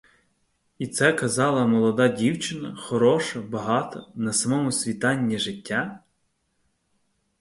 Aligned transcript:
І 0.79 0.87
це 0.87 1.13
казала 1.13 1.67
молода 1.67 2.07
дівчина, 2.07 2.75
хороша, 2.75 3.41
багата, 3.41 4.05
на 4.15 4.33
самому 4.33 4.71
світанні 4.71 5.39
життя? 5.39 6.03